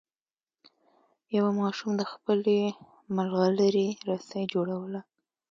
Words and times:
یوه 1.37 1.51
ماشوم 1.61 1.91
د 1.97 2.03
خپلې 2.11 2.59
ملغلرې 3.15 3.87
رسۍ 4.09 4.43
جوړوله. 4.53 5.01